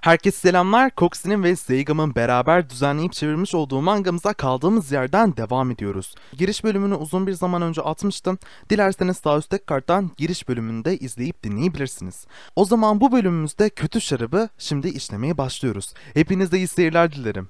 Herkese 0.00 0.38
selamlar. 0.38 0.90
Coxin'in 0.96 1.42
ve 1.42 1.56
Zeigam'ın 1.56 2.14
beraber 2.14 2.70
düzenleyip 2.70 3.12
çevirmiş 3.12 3.54
olduğu 3.54 3.82
mangamıza 3.82 4.32
kaldığımız 4.32 4.92
yerden 4.92 5.36
devam 5.36 5.70
ediyoruz. 5.70 6.14
Giriş 6.38 6.64
bölümünü 6.64 6.94
uzun 6.94 7.26
bir 7.26 7.32
zaman 7.32 7.62
önce 7.62 7.82
atmıştım. 7.82 8.38
Dilerseniz 8.70 9.16
sağ 9.16 9.38
üstteki 9.38 9.64
karttan 9.64 10.10
giriş 10.16 10.48
bölümünü 10.48 10.84
de 10.84 10.98
izleyip 10.98 11.42
dinleyebilirsiniz. 11.42 12.26
O 12.56 12.64
zaman 12.64 13.00
bu 13.00 13.12
bölümümüzde 13.12 13.70
kötü 13.70 14.00
şarabı 14.00 14.48
şimdi 14.58 14.88
işlemeye 14.88 15.38
başlıyoruz. 15.38 15.94
Hepinize 16.14 16.56
iyi 16.56 16.68
seyirler 16.68 17.12
dilerim. 17.12 17.48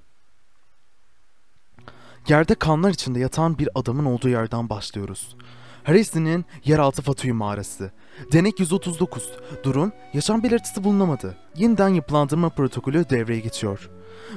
Yerde 2.28 2.54
kanlar 2.54 2.90
içinde 2.90 3.18
yatan 3.18 3.58
bir 3.58 3.68
adamın 3.74 4.04
olduğu 4.04 4.28
yerden 4.28 4.68
başlıyoruz. 4.68 5.36
Harris'in 5.84 6.44
yeraltı 6.64 7.02
Fatui 7.02 7.32
mağarası. 7.32 7.90
Denek 8.32 8.60
139. 8.60 9.30
Durum, 9.62 9.92
yaşam 10.14 10.42
belirtisi 10.42 10.84
bulunamadı. 10.84 11.36
Yeniden 11.56 11.88
yapılandırma 11.88 12.48
protokolü 12.48 13.10
devreye 13.10 13.40
geçiyor. 13.40 13.90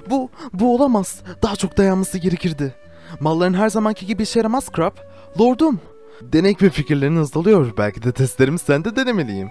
Bu, 0.09 0.29
bu 0.53 0.75
olamaz. 0.75 1.21
Daha 1.43 1.55
çok 1.55 1.77
dayanması 1.77 2.17
gerekirdi. 2.17 2.75
Malların 3.19 3.53
her 3.53 3.69
zamanki 3.69 4.05
gibi 4.05 4.23
işe 4.23 4.39
yaramaz 4.39 4.69
Krab. 4.69 4.95
Lordum. 5.39 5.79
Denek 6.21 6.63
ve 6.63 6.69
fikirlerin 6.69 7.16
hızlanıyor. 7.16 7.77
Belki 7.77 8.03
de 8.03 8.11
testlerimi 8.11 8.59
sen 8.59 8.85
de 8.85 8.95
denemeliyim. 8.95 9.49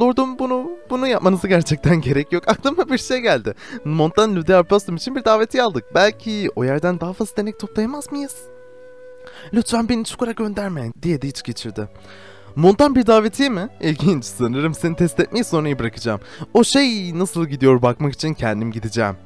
Lordum 0.00 0.38
bunu 0.38 0.70
bunu 0.90 1.06
yapmanızı 1.06 1.48
gerçekten 1.48 2.00
gerek 2.00 2.32
yok. 2.32 2.48
Aklıma 2.48 2.88
bir 2.88 2.98
şey 2.98 3.18
geldi. 3.18 3.54
Montan 3.84 4.36
Lüder 4.36 4.64
Postum 4.64 4.96
için 4.96 5.16
bir 5.16 5.24
davetiye 5.24 5.62
aldık. 5.62 5.84
Belki 5.94 6.48
o 6.56 6.64
yerden 6.64 7.00
daha 7.00 7.12
fazla 7.12 7.36
denek 7.36 7.60
toplayamaz 7.60 8.12
mıyız? 8.12 8.55
Lütfen 9.54 9.88
beni 9.88 10.04
çukura 10.04 10.32
gönderme 10.32 10.92
diye 11.02 11.22
de 11.22 11.28
iç 11.28 11.42
geçirdi. 11.42 11.88
Montan 12.56 12.94
bir 12.94 13.06
davetiye 13.06 13.48
mi? 13.48 13.68
İlginç 13.80 14.24
sanırım 14.24 14.74
seni 14.74 14.96
test 14.96 15.20
etmeyi 15.20 15.44
sonraya 15.44 15.78
bırakacağım. 15.78 16.20
O 16.54 16.64
şey 16.64 17.18
nasıl 17.18 17.46
gidiyor 17.46 17.82
bakmak 17.82 18.12
için 18.12 18.34
kendim 18.34 18.72
gideceğim. 18.72 19.16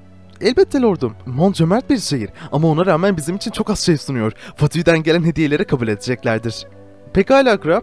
Elbette 0.41 0.81
lordum. 0.81 1.15
Mont 1.27 1.57
cömert 1.57 1.91
bir 1.91 1.99
şehir 1.99 2.31
ama 2.53 2.69
ona 2.69 2.87
rağmen 2.87 3.17
bizim 3.17 3.37
için 3.37 3.51
çok 3.51 3.71
az 3.71 3.81
şey 3.81 3.97
sunuyor. 3.99 4.33
Fatih'den 4.57 5.03
gelen 5.03 5.25
hediyeleri 5.25 5.65
kabul 5.65 5.89
edeceklerdir. 5.89 6.67
Pekala 7.13 7.61
Krab. 7.61 7.83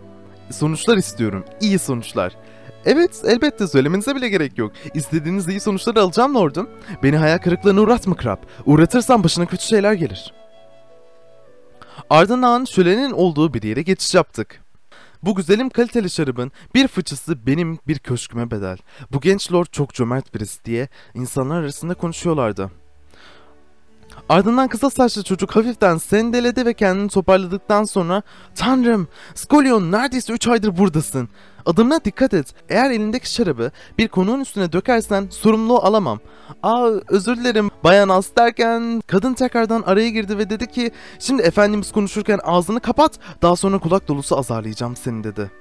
Sonuçlar 0.52 0.98
istiyorum. 0.98 1.46
İyi 1.62 1.80
sonuçlar. 1.80 2.34
Evet, 2.86 3.22
elbette 3.26 3.68
söylemenize 3.68 4.16
bile 4.16 4.30
gerek 4.30 4.58
yok. 4.58 4.72
İstediğiniz 4.94 5.48
iyi 5.48 5.60
sonuçları 5.60 6.02
alacağım 6.02 6.36
lordum. 6.36 6.70
Beni 7.04 7.18
hayal 7.18 7.38
kırıklığına 7.38 7.82
uğratma 7.82 8.16
Krab. 8.16 8.38
Uğratırsan 8.66 9.24
başına 9.24 9.46
kötü 9.46 9.64
şeyler 9.64 9.94
gelir. 9.94 10.34
Ardından 12.10 12.66
şölenin 12.66 13.12
olduğu 13.12 13.54
bir 13.54 13.64
yere 13.64 13.82
geçiş 13.82 14.16
yaptık. 14.16 14.64
Bu 15.24 15.36
güzelim 15.36 15.70
kaliteli 15.70 16.10
şarabın 16.10 16.52
bir 16.76 16.88
fıçısı 16.88 17.48
benim 17.48 17.80
bir 17.88 18.00
köşküme 18.00 18.52
bedel. 18.52 18.78
Bu 19.12 19.22
genç 19.22 19.52
lord 19.52 19.66
çok 19.72 19.94
cömert 19.94 20.36
birisi 20.36 20.66
diye 20.66 20.88
insanlar 21.14 21.62
arasında 21.62 21.94
konuşuyorlardı. 21.94 22.72
Ardından 24.30 24.68
kısa 24.68 24.90
saçlı 24.90 25.24
çocuk 25.24 25.56
hafiften 25.56 25.98
sendeledi 25.98 26.66
ve 26.66 26.74
kendini 26.74 27.10
toparladıktan 27.10 27.84
sonra 27.84 28.22
''Tanrım, 28.56 29.08
Skolyon 29.36 29.92
neredeyse 29.92 30.34
3 30.34 30.48
aydır 30.48 30.78
buradasın. 30.78 31.30
Adımına 31.66 32.06
dikkat 32.06 32.34
et. 32.34 32.54
Eğer 32.70 32.92
elindeki 32.92 33.34
şarabı 33.34 33.72
bir 33.98 34.08
konuğun 34.08 34.40
üstüne 34.40 34.72
dökersen 34.72 35.28
sorumluluğu 35.30 35.80
alamam. 35.80 36.20
Aa 36.64 36.90
özür 37.08 37.38
dilerim 37.38 37.72
bayan 37.84 38.10
as 38.10 38.28
derken 38.38 39.02
kadın 39.08 39.34
tekrardan 39.34 39.82
araya 39.82 40.10
girdi 40.10 40.38
ve 40.38 40.50
dedi 40.50 40.68
ki 40.68 40.92
şimdi 41.20 41.42
efendimiz 41.42 41.92
konuşurken 41.92 42.40
ağzını 42.44 42.80
kapat 42.80 43.20
daha 43.42 43.56
sonra 43.56 43.80
kulak 43.80 44.08
dolusu 44.08 44.38
azarlayacağım 44.38 44.96
seni 44.96 45.24
dedi. 45.24 45.52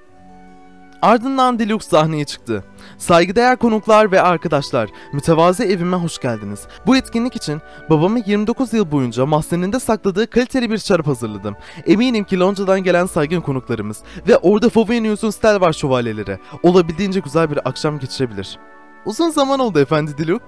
Ardından 1.01 1.59
Deluxe 1.59 1.89
sahneye 1.89 2.25
çıktı. 2.25 2.63
Saygıdeğer 2.97 3.57
konuklar 3.57 4.11
ve 4.11 4.21
arkadaşlar, 4.21 4.89
mütevazi 5.13 5.63
evime 5.63 5.97
hoş 5.97 6.19
geldiniz. 6.19 6.67
Bu 6.85 6.95
etkinlik 6.97 7.35
için 7.35 7.61
babamı 7.89 8.19
29 8.25 8.73
yıl 8.73 8.91
boyunca 8.91 9.25
mahzeninde 9.25 9.79
sakladığı 9.79 10.29
kaliteli 10.29 10.71
bir 10.71 10.77
şarap 10.77 11.07
hazırladım. 11.07 11.55
Eminim 11.87 12.23
ki 12.23 12.39
Lonca'dan 12.39 12.83
gelen 12.83 13.05
saygın 13.05 13.41
konuklarımız 13.41 14.03
ve 14.27 14.37
orada 14.37 14.69
Fovenius'un 14.69 15.29
Stelvar 15.29 15.73
şövalyeleri 15.73 16.37
olabildiğince 16.63 17.19
güzel 17.19 17.51
bir 17.51 17.69
akşam 17.69 17.99
geçirebilir. 17.99 18.59
Uzun 19.05 19.29
zaman 19.29 19.59
oldu 19.59 19.79
efendi 19.79 20.17
Diluc. 20.17 20.43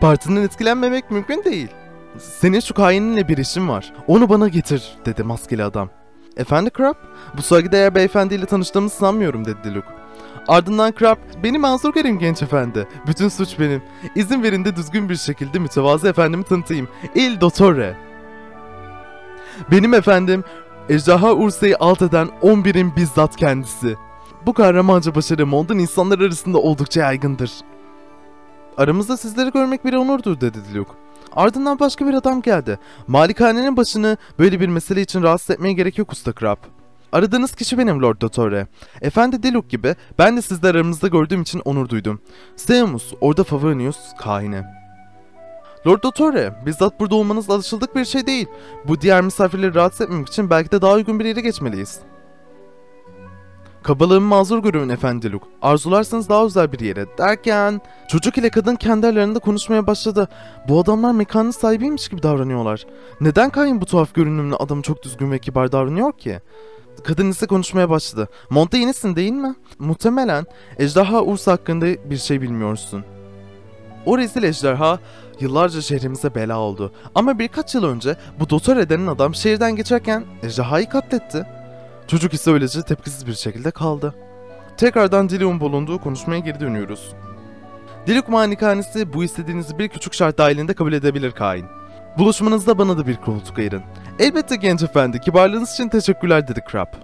Partiden 0.00 0.36
etkilenmemek 0.36 1.10
mümkün 1.10 1.44
değil. 1.44 1.68
Senin 2.18 2.60
şu 2.60 2.74
kaininle 2.74 3.28
bir 3.28 3.38
işim 3.38 3.68
var. 3.68 3.92
Onu 4.06 4.28
bana 4.28 4.48
getir 4.48 4.98
dedi 5.06 5.22
maskeli 5.22 5.64
adam. 5.64 5.90
Efendi 6.36 6.70
Crab? 6.76 6.94
Bu 7.36 7.42
saygıdeğer 7.42 7.94
beyefendiyle 7.94 8.46
tanıştığımı 8.46 8.90
sanmıyorum 8.90 9.44
dedi 9.44 9.58
Diluc. 9.64 9.86
Ardından 10.48 10.94
Crab, 10.98 11.16
beni 11.42 11.58
mazur 11.58 11.92
görün 11.92 12.18
genç 12.18 12.42
efendi. 12.42 12.88
Bütün 13.06 13.28
suç 13.28 13.58
benim. 13.58 13.82
İzin 14.14 14.42
verin 14.42 14.64
de 14.64 14.76
düzgün 14.76 15.08
bir 15.08 15.16
şekilde 15.16 15.58
mütevazı 15.58 16.08
efendimi 16.08 16.44
tanıtayım. 16.44 16.88
Il 17.14 17.40
Dottore. 17.40 17.96
Benim 19.70 19.94
efendim, 19.94 20.44
Ejderha 20.88 21.32
Ursa'yı 21.32 21.76
alt 21.80 22.02
eden 22.02 22.28
11'in 22.42 22.96
bizzat 22.96 23.36
kendisi. 23.36 23.96
Bu 24.46 24.52
kahramanca 24.52 25.14
başarı 25.14 25.46
Mond'un 25.46 25.78
insanlar 25.78 26.18
arasında 26.18 26.58
oldukça 26.58 27.00
yaygındır. 27.00 27.52
Aramızda 28.76 29.16
sizleri 29.16 29.52
görmek 29.52 29.84
bir 29.84 29.94
onurdur 29.94 30.40
dedi 30.40 30.58
Diluc. 30.68 30.90
Ardından 31.36 31.78
başka 31.78 32.06
bir 32.06 32.14
adam 32.14 32.42
geldi. 32.42 32.78
Malikanenin 33.06 33.76
başını 33.76 34.16
böyle 34.38 34.60
bir 34.60 34.68
mesele 34.68 35.00
için 35.00 35.22
rahatsız 35.22 35.50
etmeye 35.50 35.72
gerek 35.72 35.98
yok 35.98 36.12
usta 36.12 36.32
Krab. 36.32 36.56
Aradığınız 37.12 37.54
kişi 37.54 37.78
benim 37.78 38.02
Lord 38.02 38.20
Dottore. 38.20 38.66
Efendi 39.00 39.42
Diluc 39.42 39.68
gibi 39.68 39.94
ben 40.18 40.36
de 40.36 40.42
sizler 40.42 40.74
aramızda 40.74 41.08
gördüğüm 41.08 41.42
için 41.42 41.62
onur 41.64 41.88
duydum. 41.88 42.20
Seamus, 42.56 43.12
orada 43.20 43.44
Favonius, 43.44 43.98
kahine. 44.18 44.64
Lord 45.86 46.02
Dottore, 46.02 46.54
bizzat 46.66 47.00
burada 47.00 47.14
olmanız 47.14 47.50
alışıldık 47.50 47.96
bir 47.96 48.04
şey 48.04 48.26
değil. 48.26 48.46
Bu 48.88 49.00
diğer 49.00 49.22
misafirleri 49.22 49.74
rahatsız 49.74 50.00
etmemek 50.00 50.28
için 50.28 50.50
belki 50.50 50.70
de 50.70 50.82
daha 50.82 50.92
uygun 50.92 51.20
bir 51.20 51.24
yere 51.24 51.40
geçmeliyiz. 51.40 52.00
Kabalığımı 53.86 54.26
mazur 54.26 54.58
görün 54.58 54.88
efendi 54.88 55.32
Luke. 55.32 55.46
Arzularsanız 55.62 56.28
daha 56.28 56.44
özel 56.44 56.72
bir 56.72 56.80
yere 56.80 57.06
derken 57.18 57.80
çocuk 58.08 58.38
ile 58.38 58.50
kadın 58.50 58.76
kendi 58.76 59.06
aralarında 59.06 59.38
konuşmaya 59.38 59.86
başladı. 59.86 60.28
Bu 60.68 60.80
adamlar 60.80 61.12
mekanın 61.12 61.50
sahibiymiş 61.50 62.08
gibi 62.08 62.22
davranıyorlar. 62.22 62.86
Neden 63.20 63.50
Kain 63.50 63.80
bu 63.80 63.86
tuhaf 63.86 64.14
görünümlü 64.14 64.56
adam 64.56 64.82
çok 64.82 65.02
düzgün 65.02 65.30
ve 65.30 65.38
kibar 65.38 65.72
davranıyor 65.72 66.12
ki? 66.12 66.40
Kadın 67.04 67.30
ise 67.30 67.46
konuşmaya 67.46 67.90
başladı. 67.90 68.28
Monte 68.50 68.78
yenisin 68.78 69.16
değil 69.16 69.32
mi? 69.32 69.54
Muhtemelen 69.78 70.46
ejderha 70.78 71.22
Urs 71.22 71.46
hakkında 71.46 71.86
bir 72.10 72.16
şey 72.16 72.42
bilmiyorsun. 72.42 73.04
O 74.06 74.18
rezil 74.18 74.42
ejderha 74.42 74.98
yıllarca 75.40 75.80
şehrimize 75.80 76.34
bela 76.34 76.58
oldu. 76.58 76.92
Ama 77.14 77.38
birkaç 77.38 77.74
yıl 77.74 77.84
önce 77.84 78.16
bu 78.40 78.50
Dottore 78.50 78.88
denen 78.88 79.06
adam 79.06 79.34
şehirden 79.34 79.76
geçerken 79.76 80.24
ejderhayı 80.42 80.88
katletti. 80.88 81.55
Çocuk 82.08 82.34
ise 82.34 82.50
öylece 82.50 82.82
tepkisiz 82.82 83.26
bir 83.26 83.34
şekilde 83.34 83.70
kaldı. 83.70 84.14
Tekrardan 84.76 85.28
Diluc'un 85.28 85.60
bulunduğu 85.60 86.00
konuşmaya 86.00 86.38
geri 86.38 86.60
dönüyoruz. 86.60 87.12
Diluc 88.06 88.28
manikanesi 88.28 89.12
bu 89.12 89.24
istediğinizi 89.24 89.78
bir 89.78 89.88
küçük 89.88 90.14
şart 90.14 90.38
dahilinde 90.38 90.74
kabul 90.74 90.92
edebilir 90.92 91.32
Kain. 91.32 91.66
Buluşmanızda 92.18 92.78
bana 92.78 92.98
da 92.98 93.06
bir 93.06 93.16
koltuk 93.16 93.58
ayırın. 93.58 93.82
Elbette 94.18 94.56
genç 94.56 94.82
efendi, 94.82 95.20
kibarlığınız 95.20 95.72
için 95.72 95.88
teşekkürler 95.88 96.48
dedi 96.48 96.60
Crab. 96.72 96.94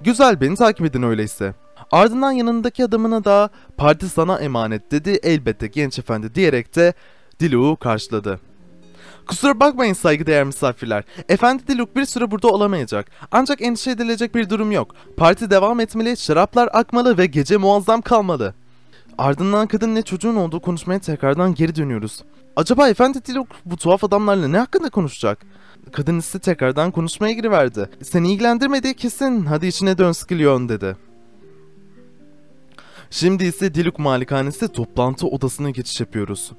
Güzel, 0.00 0.40
beni 0.40 0.56
takip 0.56 0.86
edin 0.86 1.02
öyleyse. 1.02 1.54
Ardından 1.90 2.32
yanındaki 2.32 2.84
adamına 2.84 3.24
da 3.24 3.50
parti 3.76 4.08
sana 4.08 4.38
emanet 4.38 4.90
dedi 4.90 5.10
elbette 5.22 5.66
genç 5.66 5.98
efendi 5.98 6.34
diyerek 6.34 6.76
de 6.76 6.94
Diluc'u 7.40 7.76
karşıladı. 7.76 8.40
Kusura 9.26 9.60
bakmayın 9.60 9.92
saygıdeğer 9.92 10.44
misafirler. 10.44 11.04
Efendi 11.28 11.66
Diluk 11.68 11.96
bir 11.96 12.04
süre 12.04 12.30
burada 12.30 12.48
olamayacak. 12.48 13.06
Ancak 13.32 13.62
endişe 13.62 13.90
edilecek 13.90 14.34
bir 14.34 14.50
durum 14.50 14.72
yok. 14.72 14.94
Parti 15.16 15.50
devam 15.50 15.80
etmeli, 15.80 16.16
şaraplar 16.16 16.68
akmalı 16.72 17.18
ve 17.18 17.26
gece 17.26 17.56
muazzam 17.56 18.02
kalmalı. 18.02 18.54
Ardından 19.18 19.66
kadın 19.66 19.94
ne 19.94 20.02
çocuğun 20.02 20.36
olduğu 20.36 20.60
konuşmaya 20.60 20.98
tekrardan 20.98 21.54
geri 21.54 21.76
dönüyoruz. 21.76 22.22
Acaba 22.56 22.88
Efendi 22.88 23.24
Diluk 23.24 23.48
bu 23.64 23.76
tuhaf 23.76 24.04
adamlarla 24.04 24.48
ne 24.48 24.58
hakkında 24.58 24.90
konuşacak? 24.90 25.38
Kadın 25.92 26.18
ise 26.18 26.38
tekrardan 26.38 26.90
konuşmaya 26.90 27.32
giriverdi. 27.32 27.90
Seni 28.02 28.32
ilgilendirmediği 28.32 28.94
kesin. 28.94 29.46
Hadi 29.46 29.66
içine 29.66 29.98
dön 29.98 30.12
Skilyon 30.12 30.68
dedi. 30.68 30.96
Şimdi 33.10 33.44
ise 33.44 33.74
Diluk 33.74 33.98
Malikanesi 33.98 34.68
toplantı 34.68 35.26
odasına 35.26 35.70
geçiş 35.70 36.00
yapıyoruz. 36.00 36.52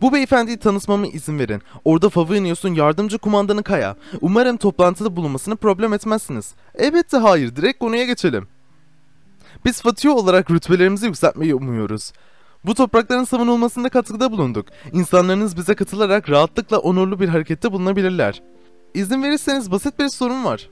Bu 0.00 0.12
beyefendiyi 0.12 0.56
tanıtmama 0.56 1.06
izin 1.06 1.38
verin. 1.38 1.62
Orada 1.84 2.08
Favonius'un 2.08 2.74
yardımcı 2.74 3.18
kumandanı 3.18 3.62
Kaya. 3.62 3.96
Umarım 4.20 4.56
toplantıda 4.56 5.16
bulunmasını 5.16 5.56
problem 5.56 5.92
etmezsiniz. 5.92 6.54
Elbette 6.74 7.16
hayır, 7.16 7.56
direkt 7.56 7.78
konuya 7.78 8.04
geçelim. 8.04 8.48
Biz 9.64 9.82
Fatih 9.82 10.10
olarak 10.10 10.50
rütbelerimizi 10.50 11.06
yükseltmeyi 11.06 11.54
umuyoruz. 11.54 12.12
Bu 12.64 12.74
toprakların 12.74 13.24
savunulmasında 13.24 13.88
katkıda 13.88 14.32
bulunduk. 14.32 14.66
İnsanlarınız 14.92 15.56
bize 15.56 15.74
katılarak 15.74 16.30
rahatlıkla 16.30 16.78
onurlu 16.78 17.20
bir 17.20 17.28
harekette 17.28 17.72
bulunabilirler. 17.72 18.42
İzin 18.94 19.22
verirseniz 19.22 19.70
basit 19.70 19.98
bir 19.98 20.08
sorun 20.08 20.44
var. 20.44 20.68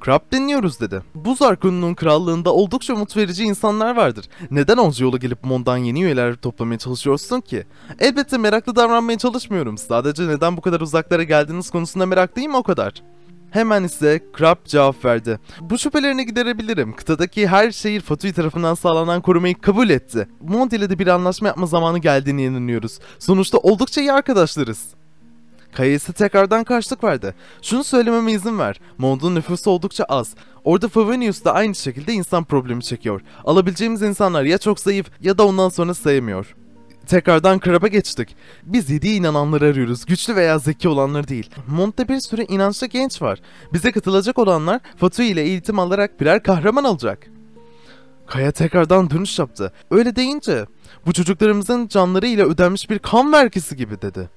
Krab 0.00 0.20
dinliyoruz 0.32 0.80
dedi. 0.80 1.02
Buz 1.14 1.42
Arkonu'nun 1.42 1.94
krallığında 1.94 2.54
oldukça 2.54 2.94
umut 2.94 3.16
verici 3.16 3.44
insanlar 3.44 3.96
vardır. 3.96 4.24
Neden 4.50 4.76
onca 4.76 5.04
yola 5.04 5.16
gelip 5.16 5.44
Mon'dan 5.44 5.76
yeni 5.76 6.02
üyeler 6.02 6.34
toplamaya 6.34 6.78
çalışıyorsun 6.78 7.40
ki? 7.40 7.64
Elbette 7.98 8.38
meraklı 8.38 8.76
davranmaya 8.76 9.18
çalışmıyorum. 9.18 9.78
Sadece 9.78 10.28
neden 10.28 10.56
bu 10.56 10.60
kadar 10.60 10.80
uzaklara 10.80 11.22
geldiğiniz 11.22 11.70
konusunda 11.70 12.06
meraklıyım 12.06 12.54
o 12.54 12.62
kadar. 12.62 12.92
Hemen 13.50 13.84
ise 13.84 14.22
Krab 14.32 14.56
cevap 14.64 15.04
verdi. 15.04 15.38
Bu 15.60 15.78
şüphelerini 15.78 16.26
giderebilirim. 16.26 16.96
Kıtadaki 16.96 17.48
her 17.48 17.70
şehir 17.72 18.00
Fatui 18.00 18.32
tarafından 18.32 18.74
sağlanan 18.74 19.22
korumayı 19.22 19.54
kabul 19.54 19.90
etti. 19.90 20.28
Mont 20.40 20.72
ile 20.72 20.90
de 20.90 20.98
bir 20.98 21.06
anlaşma 21.06 21.48
yapma 21.48 21.66
zamanı 21.66 21.98
geldiğine 21.98 22.44
inanıyoruz. 22.44 22.98
Sonuçta 23.18 23.58
oldukça 23.58 24.00
iyi 24.00 24.12
arkadaşlarız. 24.12 24.94
Kaya 25.72 25.92
ise 25.92 26.12
tekrardan 26.12 26.64
karşılık 26.64 27.04
verdi. 27.04 27.34
Şunu 27.62 27.84
söylememe 27.84 28.32
izin 28.32 28.58
ver. 28.58 28.80
Mond'un 28.98 29.34
nüfusu 29.34 29.70
oldukça 29.70 30.04
az. 30.04 30.34
Orada 30.64 30.88
Favonius 30.88 31.44
da 31.44 31.54
aynı 31.54 31.74
şekilde 31.74 32.12
insan 32.12 32.44
problemi 32.44 32.82
çekiyor. 32.82 33.20
Alabileceğimiz 33.44 34.02
insanlar 34.02 34.42
ya 34.42 34.58
çok 34.58 34.80
zayıf 34.80 35.06
ya 35.20 35.38
da 35.38 35.46
ondan 35.46 35.68
sonra 35.68 35.94
sayamıyor. 35.94 36.54
Tekrardan 37.06 37.58
Krab'a 37.58 37.88
geçtik. 37.88 38.36
Biz 38.62 38.90
yediği 38.90 39.18
inananları 39.20 39.64
arıyoruz. 39.66 40.04
Güçlü 40.04 40.36
veya 40.36 40.58
zeki 40.58 40.88
olanları 40.88 41.28
değil. 41.28 41.50
Mont'ta 41.68 42.08
bir 42.08 42.20
sürü 42.20 42.42
inançlı 42.42 42.86
genç 42.86 43.22
var. 43.22 43.40
Bize 43.72 43.92
katılacak 43.92 44.38
olanlar 44.38 44.80
Fatui 44.96 45.26
ile 45.26 45.42
eğitim 45.42 45.78
alarak 45.78 46.20
birer 46.20 46.42
kahraman 46.42 46.84
olacak. 46.84 47.26
Kaya 48.26 48.52
tekrardan 48.52 49.10
dönüş 49.10 49.38
yaptı. 49.38 49.72
Öyle 49.90 50.16
deyince 50.16 50.66
bu 51.06 51.12
çocuklarımızın 51.12 51.88
canları 51.88 52.26
ile 52.26 52.44
ödenmiş 52.44 52.90
bir 52.90 52.98
kan 52.98 53.32
vergisi 53.32 53.76
gibi 53.76 54.02
dedi. 54.02 54.28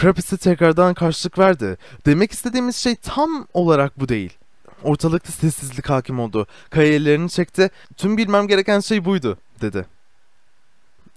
Crab 0.00 0.16
ise 0.16 0.36
tekrardan 0.36 0.94
karşılık 0.94 1.38
verdi. 1.38 1.76
Demek 2.06 2.32
istediğimiz 2.32 2.76
şey 2.76 2.96
tam 2.96 3.46
olarak 3.54 4.00
bu 4.00 4.08
değil. 4.08 4.32
Ortalıkta 4.82 5.32
sessizlik 5.32 5.90
hakim 5.90 6.20
oldu. 6.20 6.46
Kaya 6.70 6.94
ellerini 6.94 7.30
çekti. 7.30 7.70
Tüm 7.96 8.16
bilmem 8.16 8.48
gereken 8.48 8.80
şey 8.80 9.04
buydu, 9.04 9.38
dedi. 9.60 9.86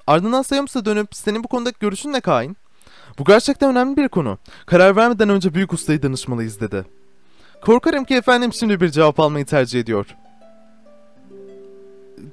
Ardından 0.07 0.41
Sayums'a 0.41 0.85
dönüp 0.85 1.15
senin 1.15 1.43
bu 1.43 1.47
konudaki 1.47 1.79
görüşün 1.79 2.13
ne 2.13 2.21
Kain? 2.21 2.57
Bu 3.19 3.23
gerçekten 3.25 3.69
önemli 3.69 3.97
bir 3.97 4.07
konu. 4.07 4.37
Karar 4.65 4.95
vermeden 4.95 5.29
önce 5.29 5.53
büyük 5.53 5.73
ustayı 5.73 6.03
danışmalıyız 6.03 6.59
dedi. 6.59 6.85
Korkarım 7.61 8.05
ki 8.05 8.15
efendim 8.15 8.53
şimdi 8.53 8.81
bir 8.81 8.89
cevap 8.89 9.19
almayı 9.19 9.45
tercih 9.45 9.79
ediyor. 9.79 10.05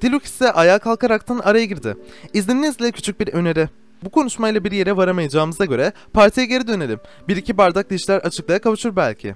Diluk 0.01 0.25
ise 0.25 0.53
ayağa 0.53 0.79
kalkaraktan 0.79 1.39
araya 1.39 1.65
girdi. 1.65 1.97
İzninizle 2.33 2.93
küçük 2.93 3.21
bir 3.21 3.29
öneri. 3.29 3.69
Bu 4.05 4.11
konuşmayla 4.11 4.65
bir 4.65 4.73
yere 4.73 4.97
varamayacağımıza 4.97 5.65
göre 5.65 5.93
partiye 6.13 6.47
geri 6.47 6.67
dönelim. 6.67 7.01
Bir 7.29 7.37
iki 7.37 7.59
bardak 7.59 7.91
dişler 7.91 8.19
açıklığa 8.19 8.59
kavuşur 8.59 8.97
belki. 8.97 9.35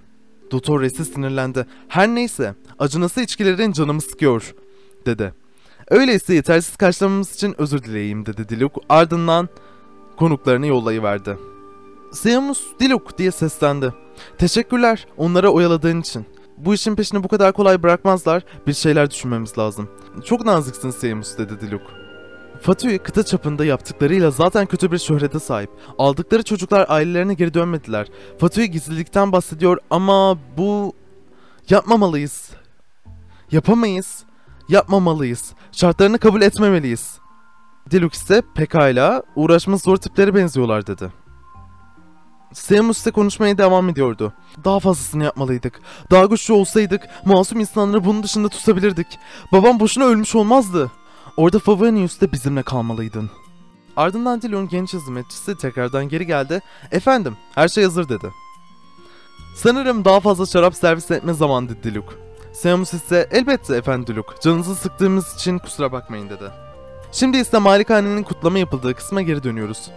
Doktor 0.50 0.80
Resi 0.80 1.04
sinirlendi. 1.04 1.66
Her 1.88 2.08
neyse, 2.08 2.54
acınası 2.78 3.20
içkilerin 3.20 3.72
canımı 3.72 4.00
sıkıyor, 4.00 4.54
dedi. 5.06 5.34
Öyleyse 5.90 6.34
yetersiz 6.34 6.76
karşılamamız 6.76 7.34
için 7.34 7.54
özür 7.58 7.82
dileyeyim, 7.82 8.26
dedi 8.26 8.48
Diluk. 8.48 8.72
Ardından 8.88 9.48
konuklarını 10.16 10.66
yollayıverdi. 10.66 11.36
Seamus 12.12 12.62
Diluk 12.80 13.19
diye 13.19 13.30
seslendi. 13.30 13.92
Teşekkürler 14.38 15.06
onlara 15.16 15.48
oyaladığın 15.48 16.00
için. 16.00 16.26
Bu 16.56 16.74
işin 16.74 16.96
peşini 16.96 17.22
bu 17.22 17.28
kadar 17.28 17.52
kolay 17.52 17.82
bırakmazlar. 17.82 18.42
Bir 18.66 18.72
şeyler 18.72 19.10
düşünmemiz 19.10 19.58
lazım. 19.58 19.88
Çok 20.24 20.44
naziksin 20.44 20.90
Seamus 20.90 21.38
dedi 21.38 21.60
Diluk. 21.60 22.06
Fatui 22.62 22.99
kıta 22.99 23.23
çapında 23.23 23.64
yaptıklarıyla 23.64 24.31
zaten 24.31 24.67
kötü 24.67 24.93
bir 24.93 24.99
şöhrete 24.99 25.38
sahip. 25.41 25.70
Aldıkları 25.99 26.43
çocuklar 26.43 26.87
ailelerine 26.88 27.35
geri 27.35 27.55
dönmediler. 27.55 28.06
Fatui 28.38 28.70
gizlilikten 28.70 29.32
bahsediyor 29.32 29.79
ama 29.91 30.38
bu... 30.56 30.93
Yapmamalıyız. 31.70 32.50
Yapamayız. 33.53 34.25
Yapmamalıyız. 34.69 35.55
Şartlarını 35.73 36.19
kabul 36.19 36.43
etmemeliyiz. 36.43 37.19
Diluk 37.91 38.14
ise 38.14 38.43
pekala 38.55 39.23
uğraşması 39.37 39.85
zor 39.85 39.97
tiplere 39.97 40.35
benziyorlar 40.35 40.87
dedi. 40.87 41.12
Seamus 42.53 42.99
ise 42.99 43.11
konuşmaya 43.11 43.58
devam 43.58 43.88
ediyordu. 43.88 44.32
Daha 44.64 44.81
fazlasını 44.81 45.25
yapmalıydık. 45.25 45.81
Daha 46.11 46.25
güçlü 46.25 46.55
olsaydık 46.55 47.03
masum 47.25 47.61
insanları 47.61 48.05
bunun 48.05 48.23
dışında 48.23 48.49
tutabilirdik. 48.49 49.06
Babam 49.53 49.81
boşuna 49.81 50.05
ölmüş 50.05 50.35
olmazdı. 50.35 50.91
Orada 51.36 51.58
Favonius 51.58 52.20
da 52.20 52.32
bizimle 52.32 52.62
kalmalıydın. 52.62 53.30
Ardından 53.96 54.42
Dilon 54.42 54.68
genç 54.68 54.92
hizmetçisi 54.92 55.56
tekrardan 55.56 56.08
geri 56.08 56.26
geldi. 56.26 56.60
Efendim, 56.92 57.36
her 57.54 57.68
şey 57.68 57.84
hazır 57.84 58.08
dedi. 58.08 58.30
Sanırım 59.56 60.04
daha 60.04 60.20
fazla 60.20 60.46
şarap 60.46 60.74
servis 60.74 61.10
etme 61.10 61.34
zamanı 61.34 61.82
Diluk. 61.82 62.14
Seamus 62.52 62.94
ise 62.94 63.28
elbette 63.30 63.76
efendi 63.76 64.06
Diluk, 64.06 64.34
canınızı 64.42 64.74
sıktığımız 64.74 65.34
için 65.34 65.58
kusura 65.58 65.92
bakmayın 65.92 66.30
dedi. 66.30 66.50
Şimdi 67.12 67.38
ise 67.38 67.58
malikanenin 67.58 68.22
kutlama 68.22 68.58
yapıldığı 68.58 68.94
kısma 68.94 69.22
geri 69.22 69.42
dönüyoruz. 69.42 69.90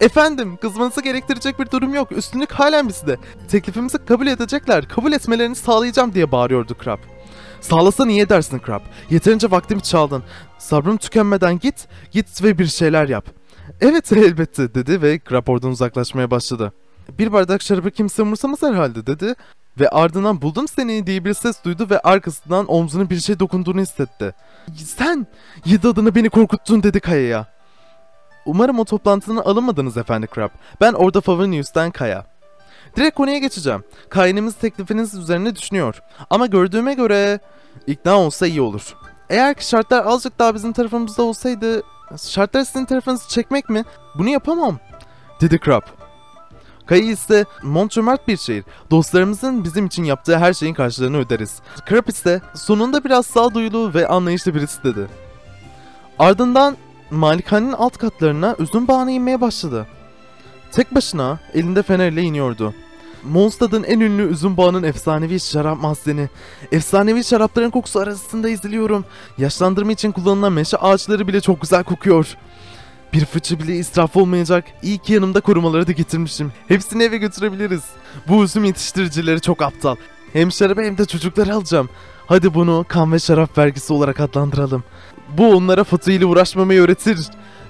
Efendim, 0.00 0.56
kızmanızı 0.56 1.02
gerektirecek 1.02 1.58
bir 1.58 1.70
durum 1.70 1.94
yok. 1.94 2.12
Üstünlük 2.12 2.52
halen 2.52 2.88
bizde. 2.88 3.16
Teklifimizi 3.48 3.98
kabul 4.04 4.26
edecekler. 4.26 4.88
Kabul 4.88 5.12
etmelerini 5.12 5.54
sağlayacağım 5.54 6.14
diye 6.14 6.32
bağırıyordu 6.32 6.74
Krab. 6.78 6.98
Sağlasa 7.64 8.04
niye 8.04 8.28
dersin 8.28 8.58
Krab? 8.58 8.80
Yeterince 9.10 9.50
vaktimi 9.50 9.82
çaldın. 9.82 10.22
Sabrım 10.58 10.96
tükenmeden 10.96 11.58
git, 11.58 11.88
git 12.10 12.42
ve 12.42 12.58
bir 12.58 12.66
şeyler 12.66 13.08
yap. 13.08 13.24
Evet 13.80 14.12
elbette 14.16 14.74
dedi 14.74 15.02
ve 15.02 15.18
Krab 15.18 15.48
oradan 15.48 15.70
uzaklaşmaya 15.70 16.30
başladı. 16.30 16.72
Bir 17.18 17.32
bardak 17.32 17.62
şarabı 17.62 17.90
kimse 17.90 18.22
umursamaz 18.22 18.62
herhalde 18.62 19.06
dedi. 19.06 19.34
Ve 19.80 19.88
ardından 19.88 20.42
buldum 20.42 20.68
seni 20.68 21.06
diye 21.06 21.24
bir 21.24 21.34
ses 21.34 21.64
duydu 21.64 21.86
ve 21.90 21.98
arkasından 21.98 22.66
omzuna 22.66 23.10
bir 23.10 23.20
şey 23.20 23.40
dokunduğunu 23.40 23.80
hissetti. 23.80 24.34
Sen 24.76 25.26
yedi 25.64 25.88
adını 25.88 26.14
beni 26.14 26.28
korkuttun 26.30 26.82
dedi 26.82 27.00
Kaya'ya. 27.00 27.46
Umarım 28.46 28.78
o 28.78 28.84
toplantıdan 28.84 29.36
alınmadınız 29.36 29.96
efendi 29.96 30.26
Krab. 30.26 30.50
Ben 30.80 30.92
orada 30.92 31.20
Favonius'tan 31.20 31.90
Kaya. 31.90 32.33
Direkt 32.96 33.16
konuya 33.16 33.38
geçeceğim. 33.38 33.84
Kainimiz 34.08 34.54
teklifiniz 34.54 35.14
üzerine 35.14 35.56
düşünüyor. 35.56 36.02
Ama 36.30 36.46
gördüğüme 36.46 36.94
göre 36.94 37.40
ikna 37.86 38.18
olsa 38.18 38.46
iyi 38.46 38.60
olur. 38.60 38.96
Eğer 39.30 39.54
ki 39.54 39.66
şartlar 39.66 40.06
azıcık 40.06 40.38
daha 40.38 40.54
bizim 40.54 40.72
tarafımızda 40.72 41.22
olsaydı... 41.22 41.82
Şartlar 42.22 42.64
sizin 42.64 42.84
tarafınızı 42.84 43.28
çekmek 43.28 43.68
mi? 43.68 43.84
Bunu 44.18 44.28
yapamam. 44.28 44.78
Dedi 45.40 45.58
Krab. 45.58 45.82
Kayı 46.86 47.04
ise 47.04 47.44
Montcömert 47.62 48.28
bir 48.28 48.36
şehir. 48.36 48.64
Dostlarımızın 48.90 49.64
bizim 49.64 49.86
için 49.86 50.04
yaptığı 50.04 50.38
her 50.38 50.52
şeyin 50.52 50.74
karşılığını 50.74 51.16
öderiz. 51.16 51.60
Krab 51.86 52.08
ise 52.08 52.40
sonunda 52.54 53.04
biraz 53.04 53.26
sağduyulu 53.26 53.94
ve 53.94 54.08
anlayışlı 54.08 54.54
birisi 54.54 54.84
dedi. 54.84 55.06
Ardından 56.18 56.76
malikanenin 57.10 57.72
alt 57.72 57.98
katlarına 57.98 58.56
üzüm 58.58 58.88
bağına 58.88 59.10
inmeye 59.10 59.40
başladı. 59.40 59.86
Tek 60.72 60.94
başına 60.94 61.38
elinde 61.54 61.82
fenerle 61.82 62.22
iniyordu. 62.22 62.74
Mondstadt'ın 63.32 63.82
en 63.82 64.00
ünlü 64.00 64.32
üzüm 64.32 64.56
bağının 64.56 64.82
efsanevi 64.82 65.40
şarap 65.40 65.80
mahzeni. 65.80 66.28
Efsanevi 66.72 67.24
şarapların 67.24 67.70
kokusu 67.70 68.00
arasında 68.00 68.48
izliyorum. 68.48 69.04
Yaşlandırma 69.38 69.92
için 69.92 70.12
kullanılan 70.12 70.52
meşe 70.52 70.76
ağaçları 70.76 71.28
bile 71.28 71.40
çok 71.40 71.60
güzel 71.60 71.84
kokuyor. 71.84 72.36
Bir 73.12 73.24
fıçı 73.24 73.60
bile 73.60 73.76
israf 73.76 74.16
olmayacak. 74.16 74.64
İyi 74.82 74.98
ki 74.98 75.12
yanımda 75.12 75.40
korumaları 75.40 75.86
da 75.86 75.92
getirmişim. 75.92 76.52
Hepsini 76.68 77.02
eve 77.02 77.16
götürebiliriz. 77.16 77.82
Bu 78.28 78.44
üzüm 78.44 78.64
yetiştiricileri 78.64 79.40
çok 79.40 79.62
aptal. 79.62 79.96
Hem 80.32 80.52
şarabı 80.52 80.82
hem 80.82 80.98
de 80.98 81.04
çocukları 81.04 81.54
alacağım. 81.54 81.88
Hadi 82.26 82.54
bunu 82.54 82.84
kan 82.88 83.12
ve 83.12 83.18
şarap 83.18 83.58
vergisi 83.58 83.92
olarak 83.92 84.20
adlandıralım. 84.20 84.84
Bu 85.38 85.56
onlara 85.56 85.84
Fatih 85.84 86.14
ile 86.14 86.26
uğraşmamayı 86.26 86.80
öğretir. 86.80 87.18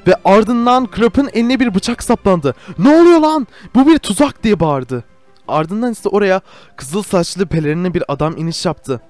Ve 0.07 0.15
ardından 0.25 0.87
Krap'ın 0.87 1.31
eline 1.33 1.61
bir 1.61 1.75
bıçak 1.75 2.03
saplandı. 2.03 2.55
Ne 2.79 2.89
oluyor 2.89 3.21
lan? 3.21 3.47
Bu 3.75 3.87
bir 3.87 3.99
tuzak 3.99 4.43
diye 4.43 4.61
bağırdı. 4.61 5.05
Ardından 5.49 5.93
ise 5.93 6.09
oraya 6.09 6.41
kızıl 6.77 7.03
saçlı 7.03 7.47
pelerinli 7.47 7.95
bir 7.95 8.03
adam 8.09 8.37
iniş 8.37 8.67
yaptı. 8.67 9.01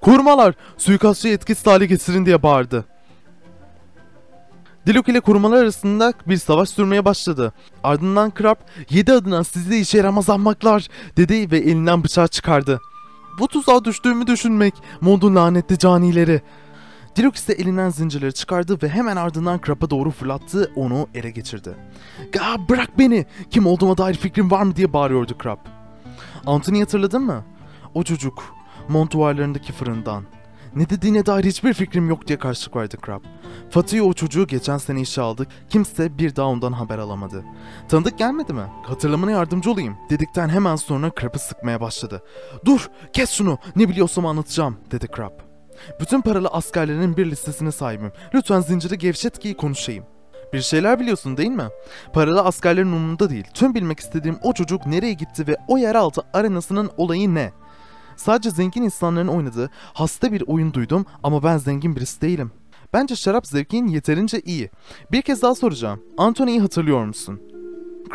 Kurmalar 0.00 0.54
suikastçı 0.78 1.28
etkisiz 1.28 1.66
hale 1.66 1.86
getirin 1.86 2.26
diye 2.26 2.42
bağırdı. 2.42 2.84
Dilok 4.86 5.08
ile 5.08 5.20
korumalar 5.20 5.62
arasında 5.62 6.12
bir 6.26 6.36
savaş 6.36 6.68
sürmeye 6.68 7.04
başladı. 7.04 7.52
Ardından 7.82 8.30
Krab 8.30 8.56
yedi 8.90 9.12
adına 9.12 9.44
sizi 9.44 9.76
işe 9.76 9.98
yaramaz 9.98 10.30
ahmaklar 10.30 10.88
dedi 11.16 11.50
ve 11.50 11.58
elinden 11.58 12.04
bıçağı 12.04 12.28
çıkardı. 12.28 12.80
Bu 13.38 13.48
tuzağa 13.48 13.84
düştüğümü 13.84 14.26
düşünmek 14.26 14.74
Mond'un 15.00 15.36
lanetli 15.36 15.78
canileri. 15.78 16.42
Dilok 17.16 17.36
ise 17.36 17.52
elinden 17.52 17.90
zincirleri 17.90 18.32
çıkardı 18.32 18.78
ve 18.82 18.88
hemen 18.88 19.16
ardından 19.16 19.60
Krab'a 19.60 19.90
doğru 19.90 20.10
fırlattı 20.10 20.72
onu 20.76 21.08
ele 21.14 21.30
geçirdi. 21.30 21.74
Ga 22.32 22.68
bırak 22.68 22.98
beni 22.98 23.26
kim 23.50 23.66
olduğuma 23.66 23.98
dair 23.98 24.14
fikrin 24.14 24.50
var 24.50 24.62
mı 24.62 24.76
diye 24.76 24.92
bağırıyordu 24.92 25.38
Krab. 25.38 25.73
Anthony 26.46 26.80
hatırladın 26.80 27.22
mı? 27.22 27.44
O 27.94 28.02
çocuk 28.02 28.54
mont 28.88 29.12
duvarlarındaki 29.12 29.72
fırından. 29.72 30.24
Ne 30.76 30.90
dediğine 30.90 31.26
dair 31.26 31.44
hiçbir 31.44 31.74
fikrim 31.74 32.08
yok 32.08 32.26
diye 32.26 32.38
karşılık 32.38 32.76
verdi 32.76 32.96
Crab. 33.06 33.20
Fatih 33.70 34.04
o 34.04 34.12
çocuğu 34.12 34.46
geçen 34.46 34.78
sene 34.78 35.00
işe 35.00 35.20
aldık. 35.22 35.48
Kimse 35.68 36.18
bir 36.18 36.36
daha 36.36 36.46
ondan 36.46 36.72
haber 36.72 36.98
alamadı. 36.98 37.44
Tanıdık 37.88 38.18
gelmedi 38.18 38.52
mi? 38.52 38.66
Hatırlamana 38.82 39.30
yardımcı 39.30 39.70
olayım. 39.70 39.96
Dedikten 40.10 40.48
hemen 40.48 40.76
sonra 40.76 41.10
Crab'ı 41.20 41.38
sıkmaya 41.38 41.80
başladı. 41.80 42.22
Dur 42.64 42.88
kes 43.12 43.30
şunu 43.30 43.58
ne 43.76 43.88
biliyorsam 43.88 44.26
anlatacağım 44.26 44.76
dedi 44.90 45.06
Crab. 45.16 45.32
Bütün 46.00 46.20
paralı 46.20 46.48
askerlerin 46.48 47.16
bir 47.16 47.30
listesine 47.30 47.72
sahibim. 47.72 48.12
Lütfen 48.34 48.60
zinciri 48.60 48.98
gevşet 48.98 49.38
ki 49.38 49.54
konuşayım. 49.56 50.04
Bir 50.52 50.60
şeyler 50.60 51.00
biliyorsun 51.00 51.36
değil 51.36 51.50
mi? 51.50 51.68
Paralı 52.12 52.42
askerlerin 52.42 52.92
umurunda 52.92 53.30
değil. 53.30 53.44
Tüm 53.54 53.74
bilmek 53.74 54.00
istediğim 54.00 54.38
o 54.42 54.52
çocuk 54.52 54.86
nereye 54.86 55.12
gitti 55.12 55.46
ve 55.46 55.56
o 55.68 55.78
yeraltı 55.78 56.22
arenasının 56.32 56.90
olayı 56.96 57.34
ne? 57.34 57.52
Sadece 58.16 58.50
zengin 58.50 58.82
insanların 58.82 59.28
oynadığı 59.28 59.70
hasta 59.94 60.32
bir 60.32 60.42
oyun 60.46 60.72
duydum 60.74 61.06
ama 61.22 61.42
ben 61.42 61.58
zengin 61.58 61.96
birisi 61.96 62.20
değilim. 62.20 62.52
Bence 62.92 63.16
şarap 63.16 63.46
zevkin 63.46 63.86
yeterince 63.86 64.40
iyi. 64.40 64.70
Bir 65.12 65.22
kez 65.22 65.42
daha 65.42 65.54
soracağım. 65.54 66.02
Anthony'yi 66.18 66.60
hatırlıyor 66.60 67.04
musun? 67.04 67.40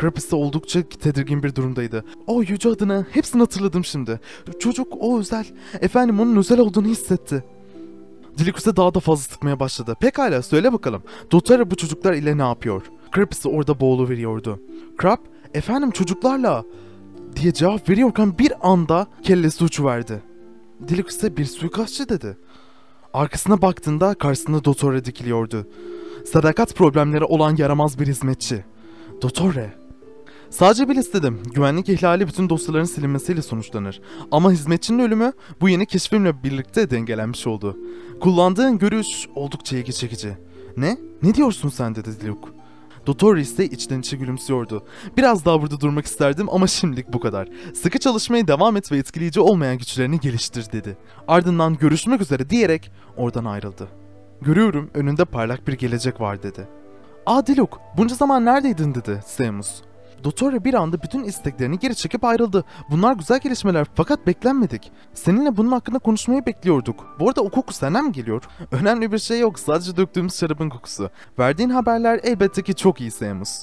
Crab 0.00 0.16
ise 0.16 0.36
oldukça 0.36 0.82
tedirgin 0.82 1.42
bir 1.42 1.54
durumdaydı. 1.54 2.04
O 2.26 2.42
yüce 2.42 2.68
adını 2.68 3.06
hepsini 3.10 3.40
hatırladım 3.40 3.84
şimdi. 3.84 4.20
Çocuk 4.58 4.88
o 5.00 5.18
özel. 5.18 5.46
Efendim 5.80 6.20
onun 6.20 6.36
özel 6.36 6.58
olduğunu 6.58 6.86
hissetti. 6.86 7.44
Dilikus'a 8.40 8.76
daha 8.76 8.94
da 8.94 9.00
fazla 9.00 9.22
sıkmaya 9.22 9.60
başladı. 9.60 9.96
Pekala 10.00 10.42
söyle 10.42 10.72
bakalım. 10.72 11.02
Dotara 11.32 11.70
bu 11.70 11.76
çocuklar 11.76 12.12
ile 12.12 12.38
ne 12.38 12.42
yapıyor? 12.42 12.82
Crab 13.14 13.32
ise 13.32 13.48
orada 13.48 13.80
boğulu 13.80 14.08
veriyordu. 14.08 14.60
Crab, 15.02 15.18
efendim 15.54 15.90
çocuklarla 15.90 16.64
diye 17.36 17.52
cevap 17.52 17.88
veriyorken 17.88 18.38
bir 18.38 18.52
anda 18.70 19.06
kellesi 19.22 19.64
uçuverdi. 19.64 20.22
Dilikus 20.88 21.16
ise 21.16 21.36
bir 21.36 21.44
suikastçı 21.44 22.08
dedi. 22.08 22.36
Arkasına 23.14 23.62
baktığında 23.62 24.14
karşısında 24.14 24.64
Dottore 24.64 25.04
dikiliyordu. 25.04 25.66
Sadakat 26.32 26.74
problemleri 26.74 27.24
olan 27.24 27.56
yaramaz 27.56 27.98
bir 27.98 28.06
hizmetçi. 28.06 28.64
Dottore. 29.22 29.79
Sadece 30.50 30.88
bil 30.88 30.96
istedim. 30.96 31.40
Güvenlik 31.54 31.88
ihlali 31.88 32.28
bütün 32.28 32.48
dosyaların 32.48 32.84
silinmesiyle 32.84 33.42
sonuçlanır. 33.42 34.00
Ama 34.30 34.52
hizmetçinin 34.52 34.98
ölümü 34.98 35.32
bu 35.60 35.68
yeni 35.68 35.86
keşfimle 35.86 36.42
birlikte 36.42 36.90
dengelenmiş 36.90 37.46
oldu. 37.46 37.76
Kullandığın 38.20 38.78
görüş 38.78 39.28
oldukça 39.34 39.76
ilgi 39.76 39.92
çekici. 39.92 40.36
Ne? 40.76 40.98
Ne 41.22 41.34
diyorsun 41.34 41.68
sen 41.68 41.94
dedi 41.94 42.28
Luke. 42.28 42.48
Doktor 43.06 43.36
ise 43.36 43.64
içten 43.64 44.00
içe 44.00 44.16
gülümsüyordu. 44.16 44.84
Biraz 45.16 45.44
daha 45.44 45.62
burada 45.62 45.80
durmak 45.80 46.06
isterdim 46.06 46.46
ama 46.50 46.66
şimdilik 46.66 47.12
bu 47.12 47.20
kadar. 47.20 47.48
Sıkı 47.74 47.98
çalışmaya 47.98 48.48
devam 48.48 48.76
et 48.76 48.92
ve 48.92 48.98
etkileyici 48.98 49.40
olmayan 49.40 49.78
güçlerini 49.78 50.20
geliştir 50.20 50.72
dedi. 50.72 50.96
Ardından 51.28 51.76
görüşmek 51.76 52.20
üzere 52.20 52.50
diyerek 52.50 52.92
oradan 53.16 53.44
ayrıldı. 53.44 53.88
Görüyorum 54.40 54.90
önünde 54.94 55.24
parlak 55.24 55.68
bir 55.68 55.72
gelecek 55.72 56.20
var 56.20 56.42
dedi. 56.42 56.68
Aa 57.26 57.46
Diluk 57.46 57.80
bunca 57.96 58.14
zaman 58.14 58.44
neredeydin 58.44 58.94
dedi 58.94 59.20
Seamus. 59.26 59.89
Dottore 60.24 60.64
bir 60.64 60.74
anda 60.74 61.02
bütün 61.02 61.24
isteklerini 61.24 61.78
geri 61.78 61.96
çekip 61.96 62.24
ayrıldı. 62.24 62.64
Bunlar 62.90 63.12
güzel 63.12 63.40
gelişmeler 63.40 63.86
fakat 63.94 64.26
beklenmedik. 64.26 64.92
Seninle 65.14 65.56
bunun 65.56 65.72
hakkında 65.72 65.98
konuşmayı 65.98 66.46
bekliyorduk. 66.46 67.16
Bu 67.20 67.28
arada 67.28 67.40
o 67.40 67.50
koku 67.50 67.72
senden 67.72 68.04
mi 68.04 68.12
geliyor? 68.12 68.42
Önemli 68.72 69.12
bir 69.12 69.18
şey 69.18 69.40
yok 69.40 69.58
sadece 69.58 69.96
döktüğümüz 69.96 70.38
şarabın 70.38 70.68
kokusu. 70.68 71.10
Verdiğin 71.38 71.70
haberler 71.70 72.20
elbette 72.22 72.62
ki 72.62 72.74
çok 72.74 73.00
iyi 73.00 73.10
Seamus. 73.10 73.62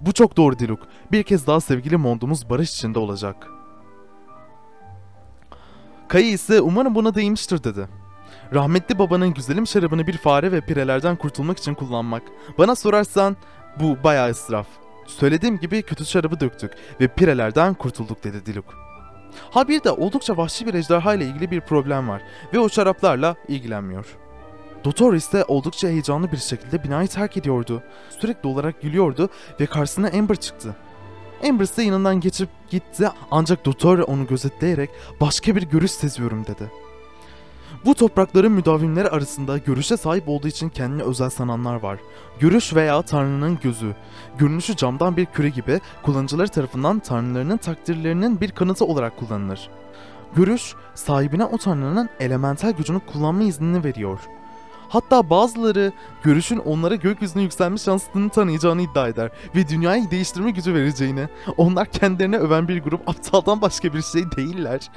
Bu 0.00 0.12
çok 0.12 0.36
doğru 0.36 0.58
Diluk. 0.58 0.80
Bir 1.12 1.22
kez 1.22 1.46
daha 1.46 1.60
sevgili 1.60 1.96
mondumuz 1.96 2.50
barış 2.50 2.70
içinde 2.70 2.98
olacak. 2.98 3.48
Kayı 6.08 6.32
ise 6.32 6.60
umarım 6.60 6.94
buna 6.94 7.14
değmiştir 7.14 7.64
dedi. 7.64 7.88
Rahmetli 8.54 8.98
babanın 8.98 9.34
güzelim 9.34 9.66
şarabını 9.66 10.06
bir 10.06 10.18
fare 10.18 10.52
ve 10.52 10.60
pirelerden 10.60 11.16
kurtulmak 11.16 11.58
için 11.58 11.74
kullanmak. 11.74 12.22
Bana 12.58 12.76
sorarsan 12.76 13.36
bu 13.80 14.04
bayağı 14.04 14.30
israf. 14.30 14.83
Söylediğim 15.06 15.58
gibi 15.58 15.82
kötü 15.82 16.06
şarabı 16.06 16.40
döktük 16.40 16.72
ve 17.00 17.08
pirelerden 17.08 17.74
kurtulduk 17.74 18.24
dedi 18.24 18.46
Diluk. 18.46 18.74
Ha 19.50 19.68
bir 19.68 19.84
de 19.84 19.90
oldukça 19.90 20.36
vahşi 20.36 20.66
bir 20.66 20.74
ejderha 20.74 21.14
ile 21.14 21.24
ilgili 21.24 21.50
bir 21.50 21.60
problem 21.60 22.08
var 22.08 22.22
ve 22.54 22.58
o 22.58 22.68
şaraplarla 22.68 23.36
ilgilenmiyor. 23.48 24.06
Doktor 24.84 25.14
ise 25.14 25.44
oldukça 25.44 25.88
heyecanlı 25.88 26.32
bir 26.32 26.36
şekilde 26.36 26.84
binayı 26.84 27.08
terk 27.08 27.36
ediyordu. 27.36 27.82
Sürekli 28.20 28.48
olarak 28.48 28.82
gülüyordu 28.82 29.28
ve 29.60 29.66
karşısına 29.66 30.08
Amber 30.08 30.36
çıktı. 30.36 30.76
Amber 31.48 31.64
ise 31.64 31.82
yanından 31.82 32.20
geçip 32.20 32.48
gitti 32.70 33.08
ancak 33.30 33.64
doktor 33.64 33.98
onu 33.98 34.26
gözetleyerek 34.26 34.90
başka 35.20 35.56
bir 35.56 35.62
görüş 35.62 35.90
seziyorum 35.90 36.46
dedi. 36.46 36.70
Bu 37.84 37.94
toprakların 37.94 38.52
müdavimleri 38.52 39.08
arasında 39.08 39.58
görüşe 39.58 39.96
sahip 39.96 40.28
olduğu 40.28 40.48
için 40.48 40.68
kendine 40.68 41.02
özel 41.02 41.30
sananlar 41.30 41.74
var. 41.74 41.98
Görüş 42.40 42.74
veya 42.74 43.02
tanrının 43.02 43.58
gözü. 43.62 43.94
Görünüşü 44.38 44.76
camdan 44.76 45.16
bir 45.16 45.26
küre 45.26 45.48
gibi 45.48 45.80
kullanıcıları 46.02 46.48
tarafından 46.48 46.98
tanrılarının 46.98 47.56
takdirlerinin 47.56 48.40
bir 48.40 48.50
kanıtı 48.50 48.84
olarak 48.84 49.16
kullanılır. 49.16 49.70
Görüş, 50.36 50.74
sahibine 50.94 51.44
o 51.44 51.58
tanrının 51.58 52.08
elemental 52.20 52.70
gücünü 52.70 53.00
kullanma 53.00 53.42
iznini 53.42 53.84
veriyor. 53.84 54.18
Hatta 54.88 55.30
bazıları 55.30 55.92
görüşün 56.22 56.58
onlara 56.58 56.94
gökyüzüne 56.94 57.42
yükselmiş 57.42 57.82
şansını 57.82 58.30
tanıyacağını 58.30 58.82
iddia 58.82 59.08
eder 59.08 59.30
ve 59.56 59.68
dünyayı 59.68 60.10
değiştirme 60.10 60.50
gücü 60.50 60.74
vereceğini. 60.74 61.28
Onlar 61.56 61.86
kendilerine 61.86 62.36
öven 62.36 62.68
bir 62.68 62.82
grup 62.82 63.08
aptaldan 63.08 63.60
başka 63.60 63.94
bir 63.94 64.02
şey 64.02 64.22
değiller. 64.36 64.90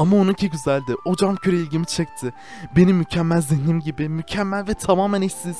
Ama 0.00 0.16
onunki 0.16 0.50
güzeldi. 0.50 0.94
O 1.04 1.16
cam 1.16 1.36
küre 1.36 1.56
ilgimi 1.56 1.86
çekti. 1.86 2.32
Benim 2.76 2.96
mükemmel 2.96 3.40
zihnim 3.40 3.80
gibi, 3.80 4.08
mükemmel 4.08 4.68
ve 4.68 4.74
tamamen 4.74 5.22
eşsiz. 5.22 5.56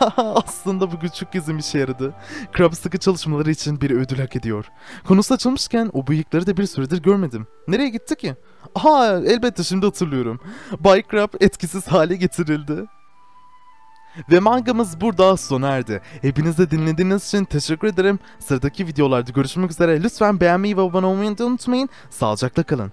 Aslında 0.16 0.92
bu 0.92 0.98
küçük 0.98 1.32
gezim 1.32 1.58
işe 1.58 1.78
yaradı. 1.78 2.14
Crab 2.56 2.72
sıkı 2.72 2.98
çalışmaları 2.98 3.50
için 3.50 3.80
bir 3.80 3.90
ödül 3.90 4.18
hak 4.18 4.36
ediyor. 4.36 4.66
Konusu 5.08 5.34
açılmışken 5.34 5.90
o 5.92 6.06
bıyıkları 6.06 6.46
da 6.46 6.56
bir 6.56 6.66
süredir 6.66 7.02
görmedim. 7.02 7.46
Nereye 7.68 7.88
gitti 7.88 8.16
ki? 8.16 8.36
Aha 8.74 9.06
elbette 9.06 9.62
şimdi 9.62 9.86
hatırlıyorum. 9.86 10.40
Bay 10.80 11.02
Crab 11.10 11.34
etkisiz 11.40 11.86
hale 11.86 12.16
getirildi. 12.16 12.84
Ve 14.30 14.40
mangamız 14.40 15.00
burada 15.00 15.36
sona 15.36 15.68
erdi. 15.68 16.02
Hepinize 16.22 16.70
dinlediğiniz 16.70 17.26
için 17.26 17.44
teşekkür 17.44 17.88
ederim. 17.88 18.18
Sıradaki 18.38 18.86
videolarda 18.86 19.30
görüşmek 19.30 19.70
üzere. 19.70 20.02
Lütfen 20.02 20.40
beğenmeyi 20.40 20.76
ve 20.76 20.80
abone 20.80 21.06
olmayı 21.06 21.36
unutmayın. 21.40 21.88
Sağlıcakla 22.10 22.62
kalın. 22.62 22.92